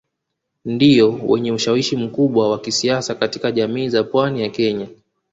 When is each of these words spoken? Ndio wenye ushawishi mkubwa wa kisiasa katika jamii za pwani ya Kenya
Ndio 0.65 1.19
wenye 1.27 1.51
ushawishi 1.51 1.97
mkubwa 1.97 2.49
wa 2.51 2.59
kisiasa 2.59 3.15
katika 3.15 3.51
jamii 3.51 3.89
za 3.89 4.03
pwani 4.03 4.41
ya 4.41 4.49
Kenya 4.49 4.87